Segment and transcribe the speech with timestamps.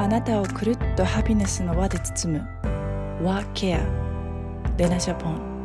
[0.00, 2.48] あなたをくるっとハピネスの輪で包む。
[3.22, 3.80] ワーケア
[4.78, 5.59] レナジャポン。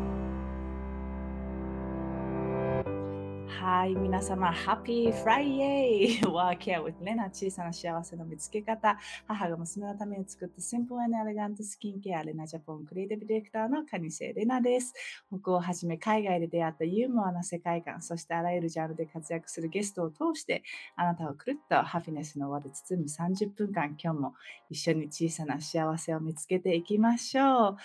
[3.86, 8.98] はい、皆様、ハッピーフライデーワーケア with レナ小さな幸せの見つけ方
[9.28, 14.92] 母が娘のために作ったシンプルエレガントスキンケアレナジャポンクリエイティブディレクターのカニセレナです。
[15.28, 20.64] 北欧をはじめ海外で出会ったユーモアな世界観、そしてあらゆるジャンルで活躍するゲストを通して、
[20.96, 24.34] あなたをくるっとハピネスの輪で包む30分間、今日も
[24.72, 27.78] 一緒に小さな幸せを見つけていきましょう。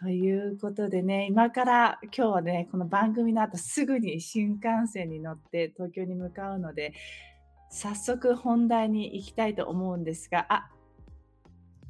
[0.00, 6.94] ということでね、今から今日はね、この番組の後すぐに新幹線に乗って東京に向かうので、
[7.70, 10.68] 早速本題に行きたいと思うんですが、あ、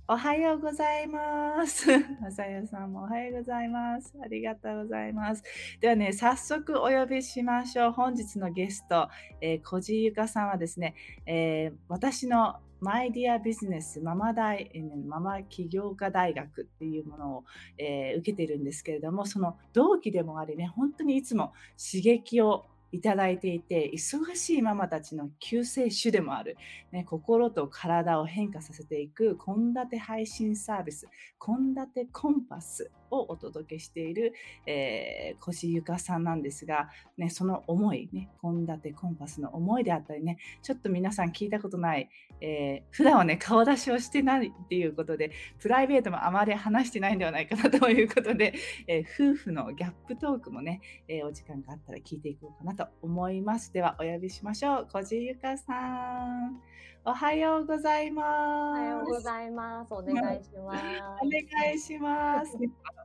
[0.07, 1.87] おはようございます。
[2.21, 4.15] まさやさんもおはようございます。
[4.23, 5.43] ありがとうございます。
[5.80, 7.93] ではね、早速お呼びしましょう。
[7.93, 9.09] 本日のゲスト、
[9.41, 10.95] えー、小地ゆかさんはですね、
[11.25, 14.70] えー、私のマイディアビジネスママ大、
[15.09, 17.45] ママ起業家大学っていうものを、
[17.79, 26.59] えー、受けてるんですけれども、その同期でもありね、本当にいつも刺激をいただいていて、忙しいママたちの救世主でもある、
[26.93, 31.09] ね、心と体を変化させていく献立配信サービス、
[31.45, 34.32] 献立コンパスをお届けしている、
[34.66, 42.09] えー、越ゆかさんなんですが、ね、その思い、ね、献立コンパスの思いであったりね、ちょっと皆さん聞いたことない、
[42.40, 48.54] えー、普段はね、顔出しをしてないっていうことで、プライベートもあまり話してないんではないかなということで、
[48.87, 53.73] えー、夫婦のギャップトークもね、えー、お時間があったら聞いていこうかなと思います。
[53.73, 54.88] では、お呼びしましょう。
[54.93, 56.60] 小地ゆかさん。
[57.06, 58.26] おはようございます。
[58.26, 59.93] おはようございます。
[59.93, 60.80] お願いします。
[61.23, 62.56] お願いします。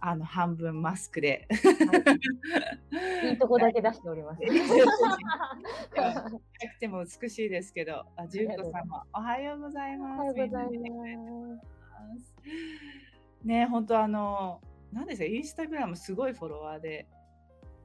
[0.00, 1.56] あの半分マスクで、は
[3.24, 4.40] い、いいとこだけ出しております。
[5.96, 10.18] なくても美しいですけど、あ、純子さんもおはようございます。
[10.18, 12.34] おはようございます。
[13.44, 14.60] ね、本当あの、
[14.92, 17.06] なんですか、インスタグラムすごいフォロワーで、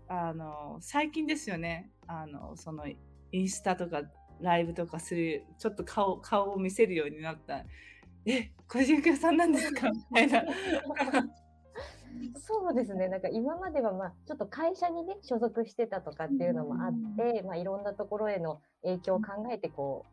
[0.07, 2.97] あの、最近ですよね、あの、その、イ
[3.43, 4.01] ンスタとか
[4.41, 7.63] ライブとかする、ちょっと顔、顔を見せるようになった。
[8.25, 9.89] え、小島さんなんですか？
[9.91, 10.43] みたいな。
[12.35, 13.07] そうですね。
[13.07, 20.05] なんか今まではまあちょっと会社にね所属してたとかっていうのもあって、まあいろんなところへの影響を考えてこ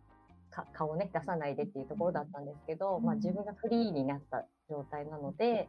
[0.51, 5.69] うか顔をね出さないでっていうところだったんですけど、まあ自分がフリーになった状態なので、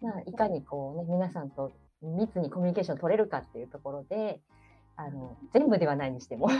[0.00, 4.40] まあいかにこうね皆さんと密にコミュニケーション取れるかっていうところで、
[4.96, 6.52] あの全部ではないにしても ち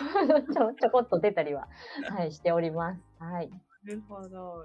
[0.59, 1.69] ょちょこっと出たりは、
[2.09, 3.00] はい、しております。
[3.19, 3.50] はい。
[3.50, 4.65] なるほど。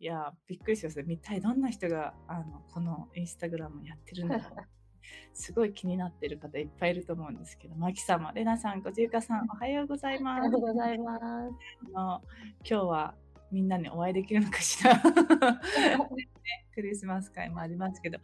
[0.00, 1.00] いや、びっくりしました。
[1.00, 4.44] 一体どんな人があのこのインスタグラムやってるんだろう。
[5.34, 10.40] すごい気になってる方いっぱいいると思うんですけど、マキ様、レナさん、ごじゆかさん、おはようございます。
[10.40, 11.24] おはようございます。
[11.24, 12.22] あの
[12.68, 13.14] 今日は
[13.50, 15.00] みんなにお会いできるのかしら。
[16.74, 18.18] クリスマス会もありますけど、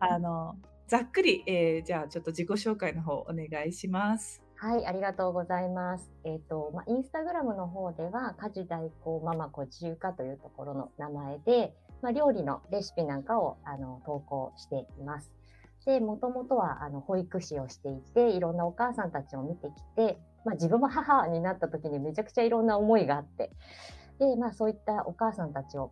[0.00, 0.56] あの
[0.88, 4.41] ざっくり、えー、じゃあちょっと自己紹介の方お願いします。
[4.62, 6.08] はい、ありがとうございます。
[6.22, 15.32] えっ、ー、と、まあ、インスタグラムの方では、家事代行ママ子中華というところの名前で、まあ、料理のレシピなんかをあの投稿しています。
[15.84, 23.50] で、もともとはあの保育士をしていて、いろんなお母さんたちを見てきて、まあ、自分も母になった時にめちゃくちゃいろんな思いがあって、
[24.20, 25.90] で、まあそういったお母さんたちを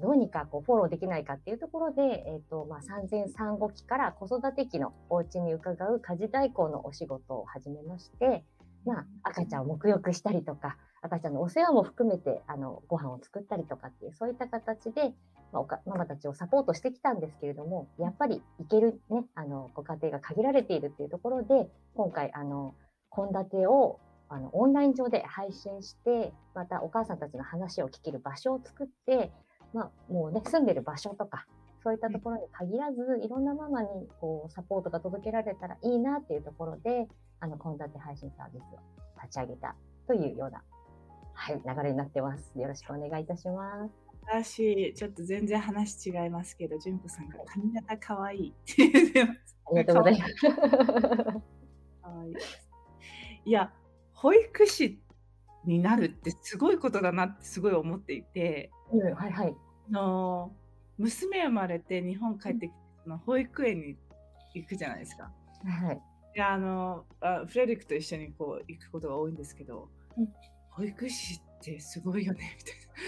[0.00, 8.44] どうにかこうフォローできないかっていうところで、えっ、ー、と、まあ、産前産後期から子育て期のお家に伺う家事代行のお仕事を始めまして、
[8.84, 15.12] まあ、赤ちゃんを沐浴したりとか、赤ちゃんのお世話も含めて、あの、ご飯を作ったりとかっていう、そういった形で、
[15.52, 22.74] まあ、ママたちをサポートしてきたんですけれども、やっぱり行けるね、あの、ご家庭が限られているっていうところで、今回、あの、
[23.14, 24.00] 献立を
[24.30, 29.32] あのオンライン上で配信して、またお母さんたちの話を聞ける場所を作って、
[29.72, 31.46] まあ、もうね、住んでる場所とか、
[31.82, 33.88] そういったところに限らず、いろんなママに
[34.20, 37.06] こうサポートが届けられたらいいなっていうところで、
[37.40, 38.78] あの、献立配信サービスを
[39.22, 39.74] 立ち上げた
[40.06, 40.62] というような、
[41.34, 42.52] はい、流れになってます。
[42.58, 44.08] よろしくお願いいたします。
[44.22, 49.56] 私、ちょっと全然話違いますけど、純子さんが髪型かわいいって言ってます。
[49.66, 50.34] ありがとうございます。
[52.02, 52.68] かわいいです。
[53.44, 53.72] いや、
[54.12, 55.00] 保育士
[55.64, 59.54] になるってすごいことだなってすごい思っていて、うん、はいはい。
[59.90, 60.52] の
[60.98, 63.96] 娘生まれて日本帰ってきて、その保育園に
[64.54, 65.30] 行くじゃないですか。
[65.64, 66.00] はい。
[66.34, 70.28] であのあフレデリックと一緒にこう行くことが多いんですけど、うん、
[70.70, 72.56] 保育士ってすごいよね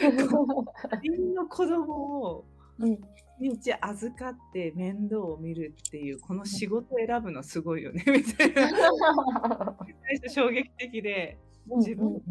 [0.00, 0.23] みたいな。
[1.03, 2.44] 自分の子供を
[2.79, 2.99] 一
[3.41, 12.23] 日預かって面倒を見るっていうこの仕事選ぶのすごいよね みたいな最初衝撃的で自分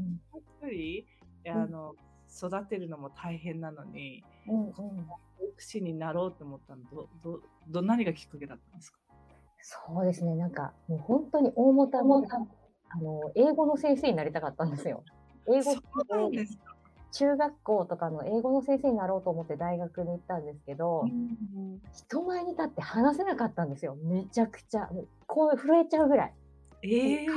[0.61, 1.05] 一
[1.45, 1.95] 人あの
[2.35, 4.89] 育てるのも大変なのに、うんうん、保
[5.51, 8.99] 育士になろうと思ったのどどど何がきっかけだったんですか
[9.61, 12.23] そうですね、なんかもう本当に大元は
[12.91, 15.03] あの英語の先生になりたかったんですよ。
[15.47, 15.75] 英語
[17.11, 23.95] 中学校とかの英語の先生になろうと思って大学に行ったんですけど、うん人前に立って話せなかったんですよ。
[24.03, 24.87] めちゃくちゃ。
[24.91, 26.33] もうこう震えちゃうぐらい。
[26.83, 27.27] ええ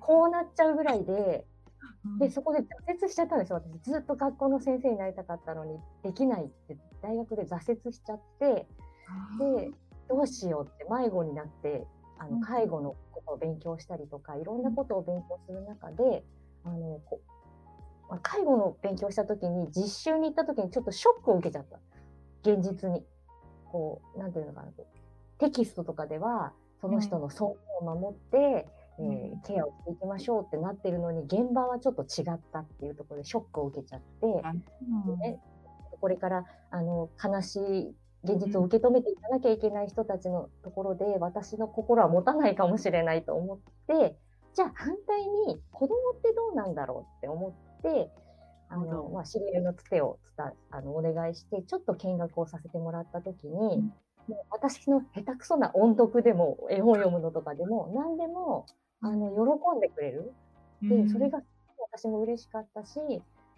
[0.00, 1.53] こうなっちゃうぐらいで、うん
[2.18, 2.64] で、そこで挫
[3.02, 3.62] 折しちゃったんですよ。
[3.64, 8.66] 私ずっと学校の先生になりたかったのに、できないって、大学で挫折しちゃって、
[9.38, 9.70] で、
[10.08, 11.86] どうしようって迷子になって、
[12.18, 16.24] あうんの介護のことを勉強したりとか、いろんなことを勉強する中で、
[16.64, 17.20] あのこ
[18.08, 21.78] まあ介護の勉強した時に、実習に行った時にちょっとショックを受けちゃった。
[22.48, 23.02] 現実に。
[23.64, 24.68] こう、なんていうのかな。
[25.38, 34.06] テキストとかでは、その人の尊厳を守って、うんえーケアをしていきましょうってなってるのに、現場はちょっと違ったっていうところでショックを受けちゃって、
[34.44, 34.52] あ
[35.06, 35.40] うんね
[36.00, 37.94] これからあの悲しい
[38.24, 44.16] 現実を受け止めていかなきゃいけない人たちのところで、私の心は持たないかもしれないと思って、
[44.54, 48.10] じゃあ反対に子供ってどうなんだろうって思って、
[48.70, 53.92] あのまあ、知り合いのつてを伝あのお願いして、ちょっと見学をさせてもらったときに、ん。
[54.26, 58.66] もう私の下手くそな音読でも、絵本読むのとかでも、何でも
[59.00, 60.32] あの喜んでくれる。
[60.82, 61.40] で、それが
[61.92, 63.00] 私も嬉しかったし、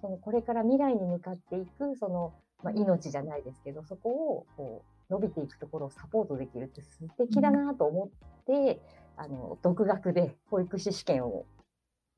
[0.00, 8.80] そのこれから未来に向かっていく、その、まあ、命じゃないですけど、そこをこう伸びていくところをサポートできるって素敵だなと思って、
[9.16, 11.46] あの、独学で保育士試験を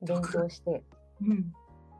[0.01, 0.83] 勉強して、
[1.21, 1.53] うん。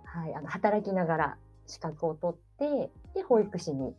[0.06, 1.38] はい、あの働きながら
[1.68, 3.94] 資格を取って、で、保育士に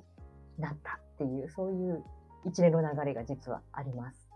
[0.59, 2.05] なったっていう、そういう
[2.47, 4.29] 一連の流れが実はあります。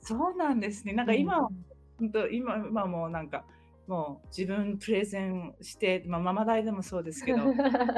[0.00, 0.92] そうなんですね。
[0.92, 1.48] なんか今、
[1.98, 3.44] 本当今今もうなんか
[3.86, 7.38] もう自分プレゼンして、まあ、ママ大でもそうですけど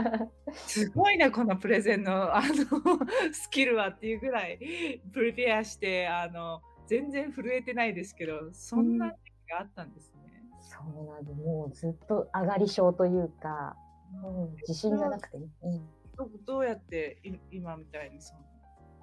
[0.52, 3.02] すごいねこのプレゼンのあの
[3.32, 9.14] スキルはっていうぐらいプレペアしてあの全然震えてないですけどそんな時
[9.46, 10.44] 期があったんですね。
[10.60, 11.24] そうなん。
[11.36, 13.76] もうずっと上がり症というか、
[14.22, 15.48] うん、自信がなくてね。
[15.62, 18.40] うんどどうやってい今みたいにその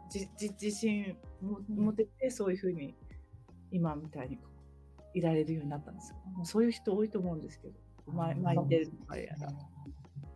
[0.10, 1.18] じじ自信
[1.70, 2.94] 持ててそういうふうに
[3.72, 4.38] 今みたいに
[5.16, 6.18] いられるようになったんですよ。
[6.36, 7.74] もうそういう人多いと思うんですけど、
[8.14, 9.50] 前前に出るとかやら。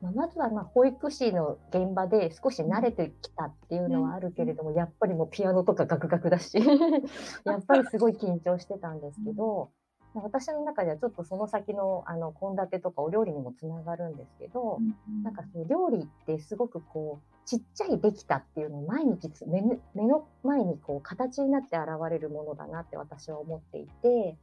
[0.01, 6.57] まあ、まずはまあ保育士の現場で少し慣れてきたっていうのはあるけれども、やっぱりもうピアノとかガクガクだし
[7.43, 9.71] やっぱりすごい緊張してたんですけど、
[10.13, 14.79] まあ私の中ではちょっとその先のあの献立とかお料理にもつながるんですけど、
[15.21, 24.37] なんかその料理ってすごくこうちっちゃいできたっていうのを毎日つ目の目の前にこう形になって現れるものだなって私は思っていて、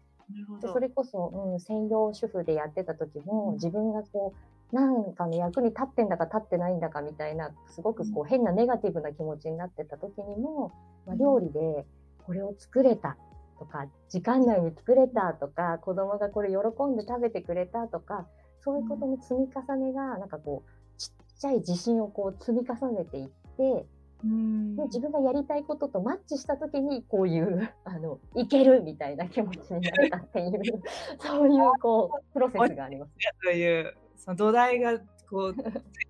[0.61, 4.34] でそれこそ、うん、専業主婦でやってた時も、自分がこ
[4.73, 10.73] う、なんかの役に立ってんだか立ってないんだかみたいな、すごくこう変なネガティブな気持ちになってた時にも、
[11.06, 11.87] まあ、料理で
[12.25, 13.17] これを作れた
[13.58, 16.56] とか、時間内に作れたとか、子供がこれ喜
[16.87, 18.26] んで食べてくれたとか、
[18.61, 30.62] そういうことの積み重ねが、なんかこう、ちっちゃい自信をこう積み重ねていって、うんで自分がやりたいこととマッチした時にこういう あのいけるみたいな気持ちになったっていう
[31.20, 33.12] そういうこうプロセスがあります。
[33.42, 34.98] というその土台が
[35.28, 35.62] こうで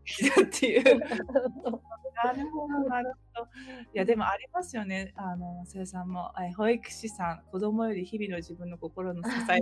[0.05, 1.01] きたっていう。
[2.25, 3.49] なるほどなるほど。
[3.93, 5.13] いやでもありますよね。
[5.17, 9.61] あのせいさんもえ保育士さん子供より日々の自分の心の支え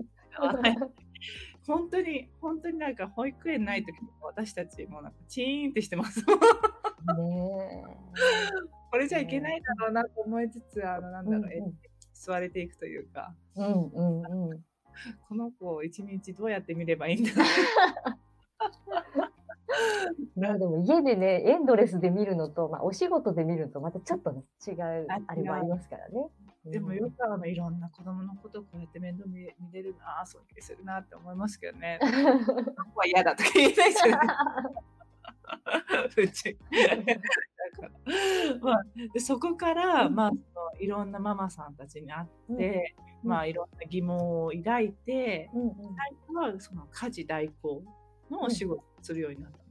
[1.67, 6.25] 本当に本当になんか保育園ない時に私たちもなんかチーンってしてます。
[7.13, 7.85] ね
[8.91, 11.63] これじゃいけないだろうなと思いつつあのなんだろう、うんうんえ
[12.15, 14.61] 座れていくというかえうんうんうん。
[15.29, 17.47] この子を一日どうやって見ればいいんだろう。
[20.41, 26.29] まあでも家でねエンドレスで見るのと、まあ、お仕事で見るのとまたちょっとね違うああれもありますからね。
[26.65, 31.99] でもうんよくあのいろんな子供のことをこうやって面倒見れ見れるなあ尊敬するなって思いますけどね。
[32.87, 34.23] 僕は嫌だとか言えないですよね。
[36.17, 36.59] うち。
[38.61, 43.31] まあ、でそこから、まあ、そのいろんなママさんたちに会って、うん。
[43.31, 45.75] まあ、いろんな疑問を抱いて、うんうん。
[45.75, 47.83] 最初はその家事代行
[48.31, 49.65] のお仕事をするようになったんで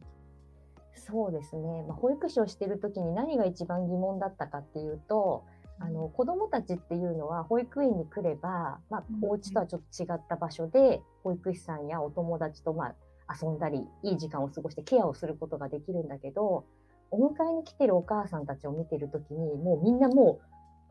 [0.96, 1.06] す。
[1.06, 5.44] そうですね、まあ、保育士をしている時に何が一番疑問だったかっていうと
[5.80, 12.96] あの子どもたちっていうのは保育園に来れば、まあうん、お家とはちょっと違った場所で保育士さんやお友達と、まあ、
[13.42, 16.66] 遊んだりいい時間を過ごしてケアをすることができるんだけど
[17.12, 20.40] お迎えに来てるお母さんたちを見てる時にもうみんなも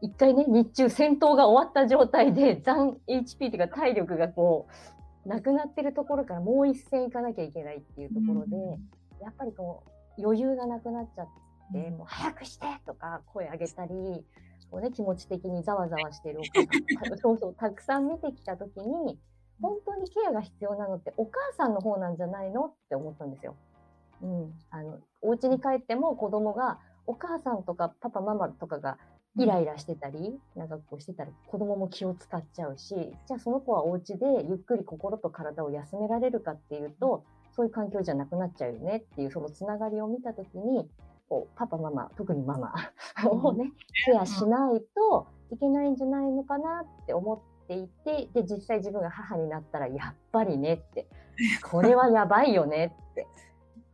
[0.02, 4.68] う一回ね日中戦闘が終わった状態で残 HP っていうか体力がこ
[5.24, 8.56] うなくなってるところからもう一戦行かなきゃいけないっていうところで。
[9.22, 9.84] やっぱりこ
[10.18, 11.28] う余裕がなくなっちゃっ
[11.72, 13.92] て、もう早くしてとか声上げたり、
[14.70, 16.42] こうね、気持ち的にざわざわしてるお
[16.98, 19.18] 母さんそうそう、たくさん見てきたときに、
[19.62, 23.54] 本当にケアが必要なのってお母さんの方なんじゃないのって思ったんですよ。
[24.22, 24.54] うん。
[24.70, 28.96] あの、お家に帰っても子供が、お母さんとかパパママとかが
[29.36, 40.88] イライラしてたり、なんかこうしてたら子供も気を使っちゃうし、じゃあその子はお家でゆっくり心と体を休められるかっていうと、そういう環境じゃなくなっちゃうよねっていうそのつながりを見たときに、
[41.28, 42.74] こうパパママ、特にママ
[43.28, 43.72] をね、
[44.04, 51.06] ケアしないといけないんじゃないのかなって思っていて、で、実際自分が母になったらやっぱりねって、
[51.62, 53.26] これはやばいよねって。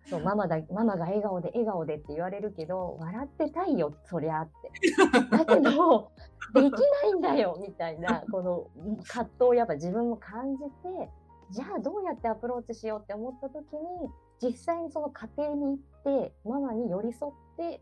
[0.09, 6.11] そうママだママが笑顔で笑顔でって言われるけど笑ってたいよそりゃってだけど
[6.55, 6.71] できな
[7.05, 11.11] いんだよみたいなこの葛藤をやっぱ自分も感じて
[11.51, 14.09] じゃあどうやってアプローチしようって思った時に
[14.41, 17.81] 実際にその家庭に行ってママに寄り添って、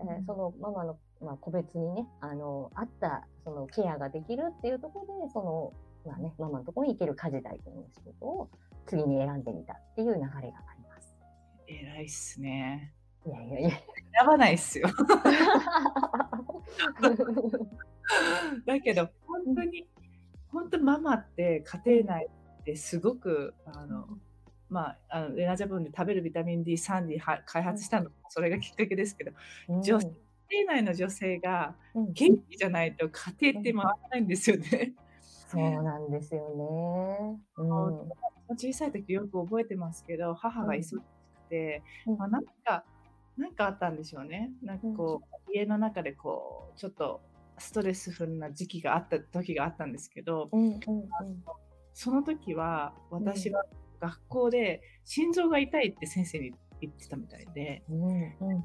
[0.00, 5.72] えーそのママの、まあ、個別にねあのあったそのケアができるっていうところでその、
[6.10, 8.50] まあね、ママのところに行ける家事代行の仕事を
[8.86, 11.14] 次に選んでみたっていう流れがあります。
[11.66, 12.92] 偉いっすね。
[13.26, 13.70] いやいやいや。
[13.70, 14.88] 選ばないっすよ。
[18.66, 19.88] だけど、本当に、
[20.48, 24.06] 本当ママって家庭内ってすごく、あの、
[24.68, 29.32] まあ、あのレナジャブンで食べるビタミン D、3 D は開発したのもそれがきっかけですけど、
[29.82, 30.00] 女
[30.52, 32.12] 家庭内の女性がうん。
[32.12, 34.94] 元気じゃないと家庭って回らないんですよね。
[35.20, 37.40] そうなんですよね。
[37.56, 38.56] うん。
[38.56, 41.02] 小さい時よく覚えてますけど、母が忙しく
[41.50, 42.16] て、うん。
[42.16, 42.84] まあ、なんか、
[43.36, 44.50] なんかあったんでしょうね。
[44.62, 47.20] なんかこう、家の中でこう、ちょっと
[47.58, 50.80] ストレスフルな時期があった時があったんですけど、うんうん
[51.94, 53.64] その時は私は
[54.00, 56.54] 学校で心臓が痛いって先生に
[56.86, 58.64] 言ってたみたいで、うんうん。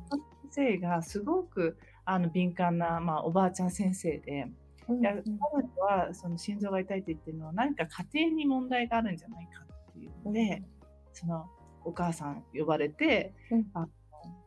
[0.51, 4.41] 先生がすごくあの敏感な、まあ、おばあちゃん先生で、
[4.87, 10.63] うんいや彼女はその心臓が痛いって言ってるのは何か家庭に問題があるんじゃないかっていうので、
[11.11, 11.45] その
[11.83, 13.65] お母さん呼ばれて、うん。
[13.73, 13.87] あの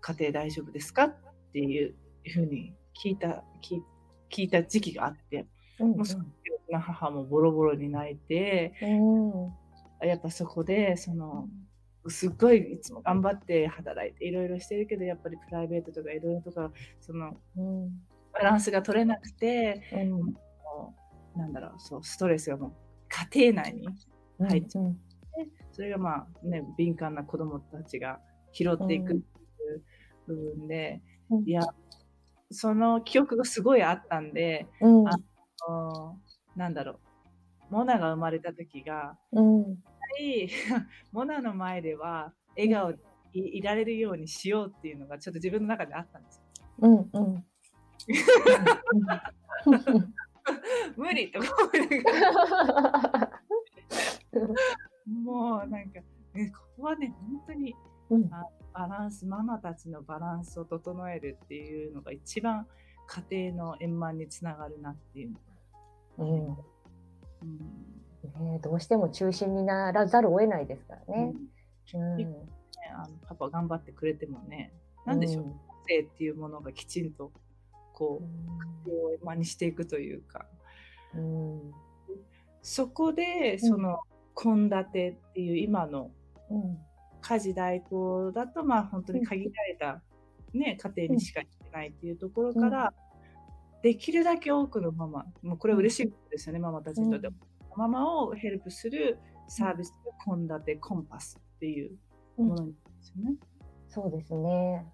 [0.00, 1.16] 家庭大丈夫ですかっ
[1.52, 1.94] ていう
[2.32, 2.72] ふうに
[3.04, 3.82] 聞いた聞い
[4.30, 5.46] 聞いた時期があって、
[5.78, 6.24] うんもうその
[6.80, 10.08] 母もボロボロに泣いてうん。
[10.08, 11.48] やっぱそこでその
[12.08, 17.90] すっごいいつも頑張って働いていろいろしてるけどやっぱりプライベートとかいろいろとかそのうん。
[18.32, 20.10] バランスが取れなくてうん。
[20.10, 20.94] も
[21.34, 22.72] うなんだろうそうストレスがもう
[23.34, 23.88] 家庭内に
[24.38, 24.84] 入っちゃう。
[24.84, 25.00] ん
[25.72, 28.20] それがまあね敏感な子供たちが
[28.52, 29.16] 拾っていくってい
[29.74, 29.82] う
[30.26, 31.48] 部分で、うん。
[31.48, 31.62] いや
[32.50, 35.08] その記憶がすごいあったんで、うん。
[35.08, 35.12] あ
[35.68, 36.98] あーなんだろう
[37.70, 39.76] モナが生まれた時がうん
[40.18, 42.98] やっぱりモナの前では笑顔で
[43.32, 46.42] いいられるようにしようっていうのがちょっと自分の中であったんですよ。
[46.78, 47.44] うんうん。
[50.96, 51.38] 無理と
[55.06, 56.00] もうなんか、
[56.34, 57.74] ね、ここはね本当に
[58.10, 58.30] うん。
[58.72, 62.66] バランスママたちのバランスを整えるっていうのが一番
[63.28, 65.34] 家庭の円満につながるなっていう、
[66.18, 66.46] うん。
[66.46, 67.89] うん
[68.28, 71.34] ねどうしても中心にならざるを得ないですからね。
[71.94, 72.16] うん。
[72.16, 72.26] ね
[72.94, 74.72] あのパパ頑張ってくれてもね
[75.06, 77.32] なんでしょう、個性っていうものがきちんと
[77.94, 80.46] こう家庭を円満にしていくというか。
[81.14, 81.72] うん。
[82.62, 84.00] そこでその
[84.34, 84.88] 献立っ
[85.34, 86.10] ていう今の
[86.50, 86.78] うん。
[87.22, 90.00] 家事代行だとまあ本当に限られた、
[90.54, 92.94] ね、家庭にしか行ってないっていうところから、
[93.82, 97.28] できるだけ多くのママもうこれ嬉しいことですよね、ママたちにとって、
[97.76, 101.96] ママをヘルプするサービスで献立コンパスっていう
[102.36, 103.36] ものなんですよね。
[103.88, 104.86] そうですね。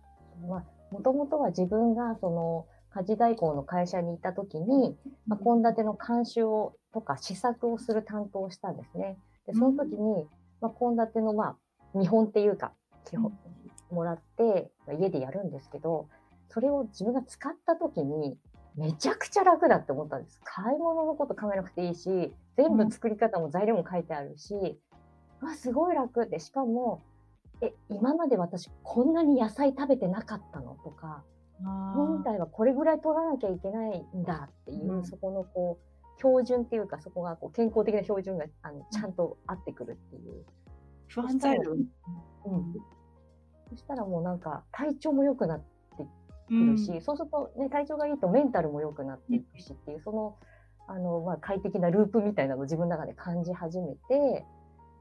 [0.49, 9.18] まあ、もともとは自分がその家事代行の会社にいたときに、まあ、献立の監修をとか試作をする担当をしたんですね。
[9.47, 10.26] で、その時に、
[10.61, 11.56] まあ、献立のまあ
[11.95, 12.73] 見本っていうか、
[13.04, 13.33] 基本
[13.90, 16.09] もらって、まあ家でやるんですけど、
[16.49, 18.38] それを自分が使った時に、
[18.76, 20.40] めちゃくちゃ楽だって思ったんです。
[20.45, 24.54] 買い物のこと考えなくていいし、全部作り方も材料も書いてあるし、
[25.40, 26.26] わ、すごい楽。
[26.28, 27.02] で、しかも、
[27.60, 31.25] え、今まで私こんなに野菜食べてなかったのとか、
[31.94, 35.04] 本来はこれぐらい取らなきゃいけないんだっていう、うん。
[35.04, 40.44] そこのこう、標準っていうか、そこがこう健康的な標準があのちゃんと合ってくるっていう。
[41.08, 42.75] 不安材料、うん。
[43.70, 46.06] そしたらもうなんか体調も良くなってく
[46.50, 46.70] うん。
[46.72, 50.36] るし、そうするとね、体調がいいとメンタルも良くなっていくしっていう、その、
[50.88, 54.45] あの、まあ、快適なループみたいなのを自分の中で感じ始めて、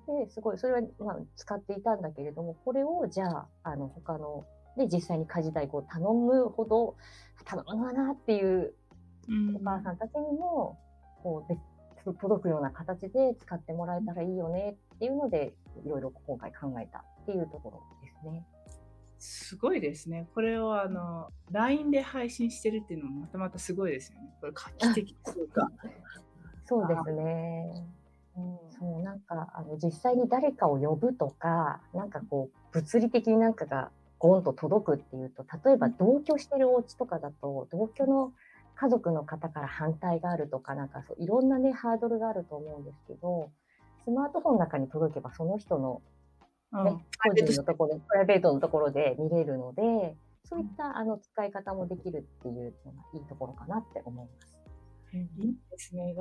[0.08, 4.46] ですごいそれはまあ使っていたんだけれどもこれをじゃああの他の
[4.78, 6.96] で実際に家事代行を頼むほど
[7.46, 8.74] 頼むなっていう
[9.56, 10.78] お母さんたちにも
[11.24, 18.46] こう届くような形で使ってもらえたらいいよねっていうのでいろいろ今回考えたっていうところですね。
[19.18, 20.28] すごいですね。
[20.34, 24.30] これをあの LINE で配信してるっていうのもまたまたすごいですよね。
[24.40, 25.72] これ画期的というか。
[26.66, 27.86] そうですね。
[28.38, 38.34] うん、そうなんかあの実際に誰かを呼ぶとか、なんかこう物理的になんかがゴンと届くっていうと、例えば同居してるお家とかだと、同居の
[38.76, 43.52] 家族の方から反対があるとか、なんかそういろんなね、ハードルがあると思うんですけど、
[44.04, 46.02] スマートフォンの中に届けば、その人の、
[46.84, 54.56] ね、うん、個人のところ、プライベートのところで見れるので、そういったあの使い方もできるっていうのがいいところかなって思います。
[55.14, 56.14] いいですね。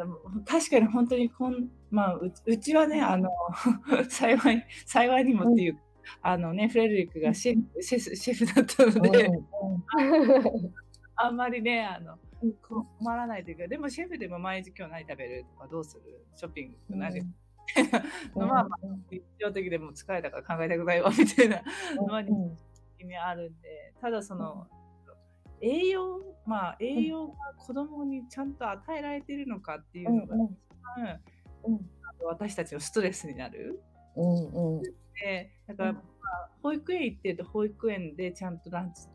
[0.47, 3.31] 確かに本当にこん、まあ、うちはね、あの
[4.09, 5.79] 幸い、幸いにもっていう、うん、
[6.23, 9.45] あのね、フレデリックがシェフシェフシェフだったので、うん、
[11.17, 12.19] あんまりね、あの
[12.63, 16.25] 困らないというか、でもシェフでも毎日今日何食べるとか、どうする？
[16.37, 17.35] ショッピング何、うん
[18.35, 18.69] まあまあ、
[19.11, 21.63] 日常的でも疲れたから考えたくないわみたいな。
[21.97, 24.67] のは、意味あるんで、ただその、
[25.61, 30.51] 栄養、まあ、栄養が子供にちゃんと与えられているのかっていうのが、一
[30.97, 31.21] 番、
[31.65, 31.91] うん、
[32.27, 33.83] 私たちのストレスになる。
[34.17, 39.09] うんうん、でだから、まあ、保育園行ってると保育園でちゃんとランチ、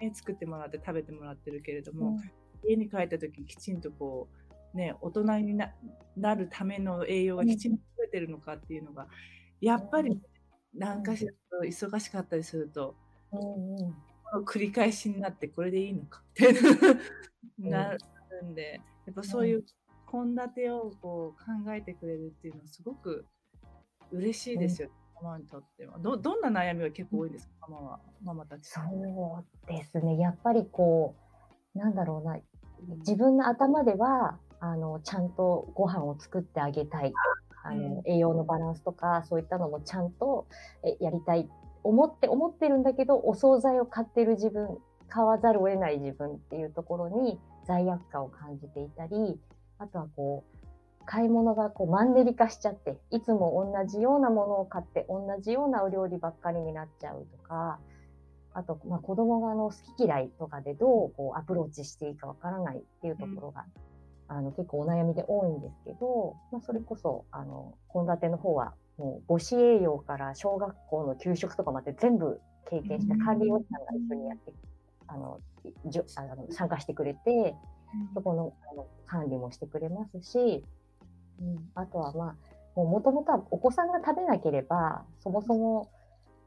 [0.00, 4.36] ね、作ってもらって食べてもらってるけれども、うん、家に帰った時にきちんとこう、
[4.74, 9.08] ね、大人になるための栄養がきちんと取れてるのかっていうのが、
[9.60, 10.20] やっぱり
[10.74, 12.94] 何かしらと忙しかったりすると、
[13.32, 13.94] うんうん。
[14.44, 16.52] 繰り返しになってこれでいいのかって
[17.58, 17.98] なる
[18.44, 19.64] んで、やっぱそういう
[20.10, 23.26] 献立をこう考えてくれるっていうのはすごく
[24.10, 24.88] 嬉しいですよ、
[25.22, 25.98] ママにとっては。
[25.98, 28.66] どどんな悩みは結構多いんですか、ママは、ママたち。
[28.68, 31.14] そうですね、やっぱりこ
[31.74, 32.40] う、なんだろうな、
[32.98, 37.12] 自分の頭では、あのちゃんとご飯を作ってあげたい。
[37.66, 40.46] あの栄養のバランスとかそういったのもちゃんと
[41.00, 41.48] やりたい
[41.82, 44.76] 思って思ってるんだけどお惣菜を買ってる自分
[45.08, 49.40] 買わざるを得ない自分っていうところに罪悪感を感じていたり
[49.78, 57.78] あとはこう買い物がこうマンネリ化しちゃっていつも同じようなものを買って同じようなお料理ばっかりになっちゃうとか
[58.52, 63.93] あと、まあ、子供があの好き嫌いとかでどうこうアプローチしていいかわからないっていうところが、うん、
[64.28, 74.52] あの結構お悩みで多いんですけど、まあ、それこそあの献立の方はもう母子栄養から小学校の給食とかまで全部経験した管理予算が一緒にやって、
[75.08, 75.40] あの
[75.86, 77.54] じょあの参加してくれて、
[78.14, 80.64] そこのあの管理もしてくれますし、
[81.40, 82.36] うん、あとはま
[82.76, 85.90] あ、もともとはお子さんが食べなければ、そもそも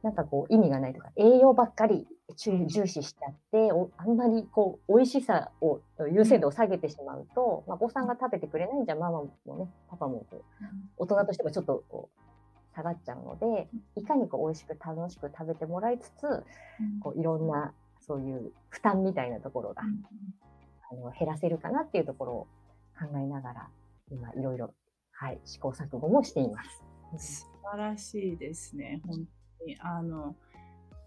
[0.01, 5.79] なんかこう意味がないとか、栄養ばっかり重視しちゃって、おあんまりこう美味しさを
[6.11, 10.43] 優先度を下げてしまうと、まあ、お子さんが食べてくれないんじゃママもね、パパもこう
[10.97, 16.43] 大人としてもちょっとこう下がっちゃうので、いかにこう美味しく楽しく食べてもらいつつ、
[17.01, 19.83] こういろんなそういう負担みたいなところが、
[20.91, 22.47] あの減らせるかなっていうところを
[22.99, 23.69] 考えながら、
[24.11, 24.73] 今いろいろ、
[25.11, 26.63] はい、試行錯誤もしていま
[27.17, 27.43] す。
[27.43, 29.25] 素晴らしいですね、本
[29.59, 29.77] 当に。
[29.79, 30.35] あの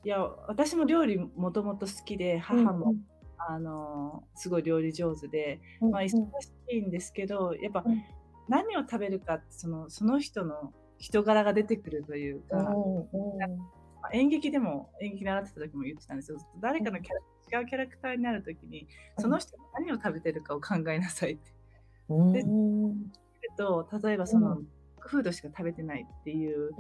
[0.04, 3.00] いや私も料理もともと好きで母も、うん、
[3.36, 7.84] あのすごい料理上手で、まあ、忙しいんですけどやっぱ、
[8.48, 12.74] 何を食べるかってそのその人の人柄が出てくるというか、
[14.12, 16.38] 演劇でも演劇習ってた時も言ってたんですよ。
[16.60, 17.14] 誰かのキャ
[17.52, 18.86] ラ違うキャラクターになる時に
[19.18, 21.52] その人が何を食べてるかを考えなさいって。
[22.08, 22.44] で
[23.56, 24.62] と例えばその、
[24.98, 26.70] フードしか食べてないっていう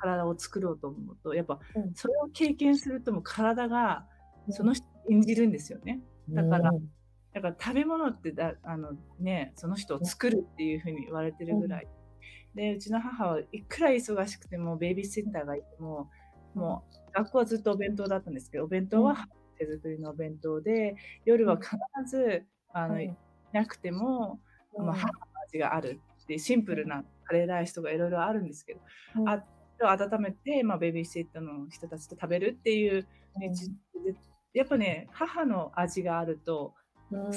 [0.00, 1.58] 体を作ろうと思うとやっぱ
[1.94, 4.06] それを経験するとも体が
[4.50, 6.00] その人演じるんですよね。
[6.28, 6.72] だから、
[7.34, 11.88] だから食べ物ってだあの、ね、その人を作るっていうふうに言われてるぐらい。
[12.54, 16.10] でうちの母はいくら忙しくてもベイビーシッターがいても
[16.54, 21.76] もう学校はずっとお弁当だったんですけどお弁当は手作りのお弁当で夜は必
[22.10, 23.12] ずあの、い
[23.52, 24.40] なくても、
[24.76, 25.12] まあ、母の
[25.46, 28.80] 味があるっていうシンプルなカレーライスとかいろいろあるんですけど、
[29.16, 29.28] うん、
[29.86, 33.02] あ温めて、まあ、ベビーシッターの人たちと食べるっていう、
[33.38, 33.52] ね、
[34.04, 34.16] うん、
[34.52, 36.74] やっぱね母の味があると、
[37.10, 37.30] うん、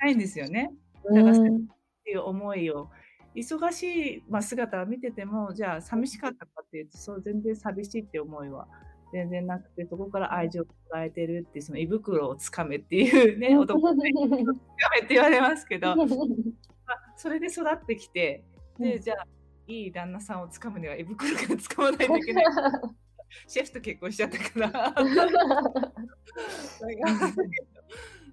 [0.00, 0.72] ないんですよね。
[1.04, 2.88] だからそういう思いを。
[3.34, 3.82] 忙し
[4.18, 8.68] い、まあ、姿を見てても、じゃあ寂しかったかっていうと、そう全然寂しいって思いは
[9.12, 18.44] 全然なくて、そこから愛情を加えてるってその胃袋をつかめっていうね、 男のつかめって言われますけど、 まあ、それで育ってきて、
[18.78, 19.26] で、じゃあ、
[19.66, 22.44] いい旦那さんをつかむには胃袋から使わないといけない。
[23.48, 24.94] シェフと結婚しちゃったから。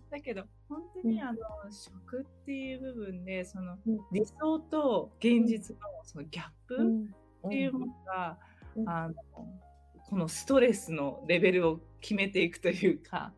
[0.10, 1.38] だけど本当にあの、
[1.70, 4.00] 食っていう部分でそのうん。
[4.12, 7.06] 理想と現実のそのギャップうん。
[7.48, 8.38] っていうものが、
[8.76, 8.90] うん。
[8.90, 9.14] あの
[10.10, 13.32] このストレスのレベルを決めていくというか、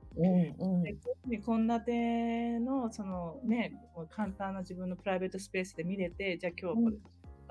[1.43, 3.73] 献立のそのね
[4.09, 7.01] 簡単な自分のプライベートスペースで見れてじゃあ今日はこれと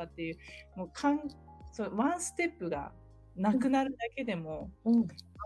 [0.01, 0.37] かっていう,、
[0.77, 1.21] もうかん
[1.73, 2.93] そうワンステップが
[3.37, 5.01] なくなるだけでも、うん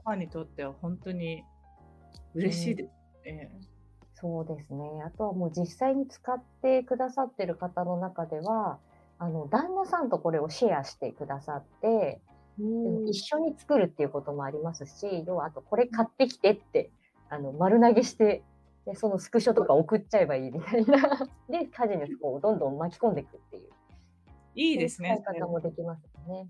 [0.06, 1.44] ママにとっては本当に
[2.34, 2.90] 嬉しいです
[3.24, 3.50] ね。
[4.14, 5.02] そうですね。
[5.06, 8.78] あとはもう実際に使ってくださってる方の中では、
[9.18, 12.20] あの、旦那さんとこれをシェアしてくださって、
[12.58, 16.90] でも一緒に作るっていうこともありますし、要はあとこれ買ってきてって、
[17.30, 18.42] あの、丸投げして、
[18.86, 20.98] で、そのスクショとか送っちゃえばいいみたいな。
[21.48, 23.70] で、家事にこう、どんどん巻き込んでいくっていう。
[24.54, 25.20] いいですね。
[25.22, 26.48] 使い方もできますよね。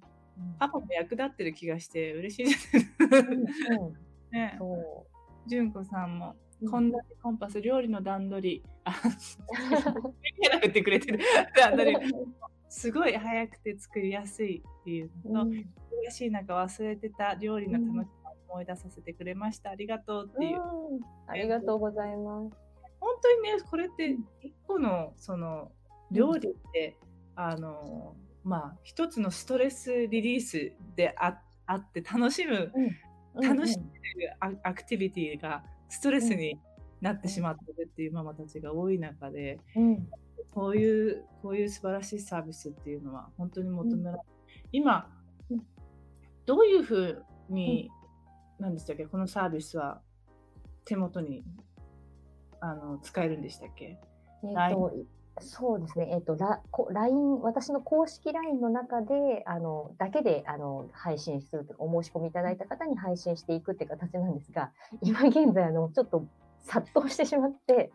[0.59, 2.89] パパも役立ってる気がして嬉しいですね。
[2.99, 3.93] うん、うん、
[4.33, 5.07] ねそ
[5.47, 8.65] 純子さんも、うん献立コンパス、料理の段取り。
[8.85, 8.95] あ、
[10.41, 11.19] やられてくれてる。
[11.57, 11.97] 段取り。
[12.69, 15.31] すごい早くて作りやすいっていうう。
[15.31, 19.71] のと、うん嬉しい中忘れてた料理の楽しさを思い出させてくれました。
[19.71, 20.61] ありがとうっていう。
[20.61, 22.57] うんありがとうございます。
[23.01, 25.73] 本当にね、これって一個のその
[26.11, 26.97] 料理って、
[27.37, 32.73] あの、まあ、一つのストレスリリースでああって楽しむ
[33.35, 36.59] 楽しんでるアアクティビティがストレスに
[37.01, 39.89] なってしまってるっていうママたちが多い中で、うん。
[39.93, 40.09] うん。
[40.53, 44.23] こういうこういう素晴らしいサービスっていうのは本当に求められる。
[44.73, 45.11] 今
[45.51, 45.63] うん、
[46.47, 47.91] どういうふうに、
[48.59, 50.01] 何でしたっけ、このサービスは
[50.85, 51.45] 手元に
[52.61, 53.99] あの使えるんでしたっけ？
[54.45, 54.95] えーと
[55.41, 64.71] そうですね、えっ、と、ラこ LINE、私の公式 LINE の中で、あの、だけで、あの、配信するとか、お申し込みいただいた方に配信していくっていう形なんですが、
[65.03, 66.25] 今現在、あの、ちょっと
[66.61, 67.91] 殺到してしまって、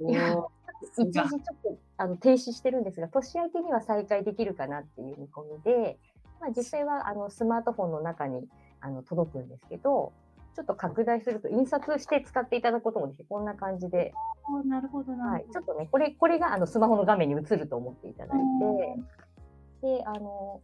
[0.00, 0.64] いやおー
[0.98, 5.98] 一時ちょっとあの停止してるんですが、年明けには再開できるかなっていう見込みで、
[6.40, 8.46] まあ、実際はあのスマートフォンの中に
[8.80, 10.12] あの届くんですけど、
[10.54, 14.12] ちょっと拡大すると印刷して使っていただくこともできて、こんな感じで、
[14.66, 15.32] なるほどな。
[15.32, 15.42] はい。
[15.42, 18.38] る、ちょっとね、これ、これがあのスマホの画面に映ると思っていただい
[19.82, 20.60] て、で、あの、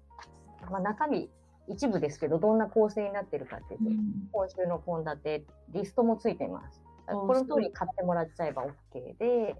[0.70, 1.29] まあ、中身、
[1.68, 3.85] 一部ですけど、どんな構成になってるかっていうと、
[4.33, 6.83] 今週の献立、リストもついてます。
[7.09, 9.57] おこの通り買ってもらっちゃえば OK で、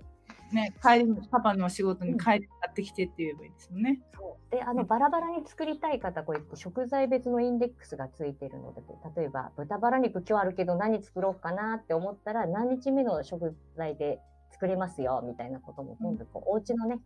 [0.53, 2.41] ね、帰りパパの仕事に帰っ
[2.75, 4.01] てきてって言えばいいですよね。
[4.15, 4.55] そう。
[4.55, 8.83] であのバラバラに作りたい方これ食材別のインデックスがついてるので
[9.17, 14.19] 例えば豚バラ肉今日あるけど何作ろうかなって思ったら何日目の食材で
[14.51, 16.99] 作れますよみたいなことも全部こう、お家のね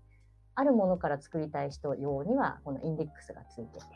[0.54, 3.86] あるものから作りたい人用にはこのインデックスがついてて。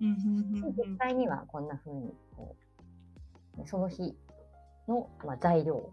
[0.00, 2.56] うんうんうん実際にはこんな風にこ
[3.56, 4.16] うねその日
[4.88, 5.92] の、まあ、材料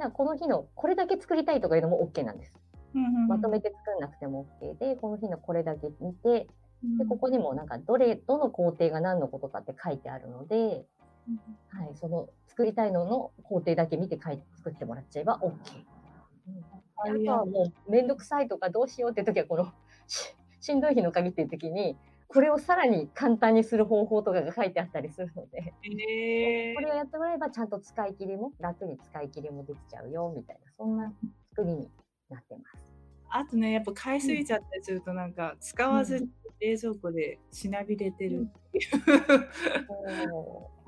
[0.00, 2.54] だからこの日のこれだけ作りたいとかいうのも OK なんです。
[2.94, 6.48] うんうんうんまとめて作んなくても OK で、この日のこれだけ見て、
[6.82, 10.86] うんで、ここにもなんか、どれ、どの工程が何のことかって書いてあるので、
[11.68, 15.50] はい、その作りたいのの工程だけ見て書いて作ってもらっちゃえば OK。
[16.48, 16.64] うん、
[16.96, 19.70] あとはもう、めんどくさいとかどうしようって時は、この
[20.08, 21.96] し、しんどい日の鍵っていう時に、
[22.32, 31.12] これをさらに簡単にする方法とかが書いてあったりするので、えーこれをやってもらえばちゃんと使い切りも、楽に使い切りもできちゃうよ、みたいな、そんな
[31.50, 31.88] 作りに
[32.28, 32.86] なってます。
[33.30, 36.28] あとね、やっぱ買いすぎちゃったりすると、なんか使わずに
[36.60, 38.90] 冷蔵庫でしなびれてるっていう。
[39.88, 39.94] そ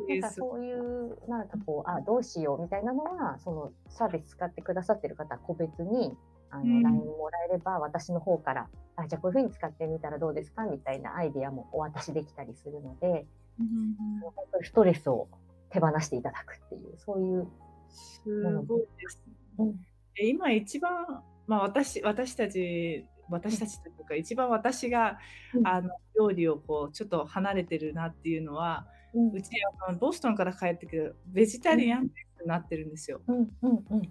[0.04, 6.16] うなんかそういう、なんかこう、あ、どうしようみたいなのは、そのサービス使ってくださってる方は個別に、
[6.52, 13.26] あの、うん LINE もらえれば、私の方から、あ、じゃあこういうふうに使ってみたらどうですかみたいなアイディアもお渡しできたりするので、
[13.58, 15.28] 本当にストレスを
[15.70, 17.48] 手放していただくっていう、そういう、
[17.88, 19.20] すごいです。
[19.58, 19.74] うん
[20.18, 25.18] え今一番、まあ、私私たち私たちというか一番私が、
[25.54, 29.48] うんあの料理をこうちょっと離れてるなっていうのはうんうち
[29.86, 32.10] あのボストンから帰ってくるベジタリアンに
[32.44, 33.22] なってるんですよ。
[33.26, 34.02] うん、うん、うん。